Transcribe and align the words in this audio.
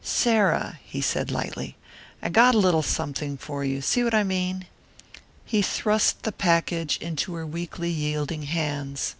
"Sarah," 0.00 0.78
he 0.84 1.00
said 1.00 1.32
lightly, 1.32 1.76
"I 2.22 2.28
got 2.28 2.54
a 2.54 2.58
little 2.58 2.84
something 2.84 3.36
for 3.36 3.64
you 3.64 3.80
see 3.82 4.04
what 4.04 4.14
I 4.14 4.22
mean?" 4.22 4.66
He 5.44 5.60
thrust 5.60 6.22
the 6.22 6.30
package 6.30 6.98
into 6.98 7.34
her 7.34 7.44
weakly 7.44 7.90
yielding 7.90 8.44
hands. 8.44 9.16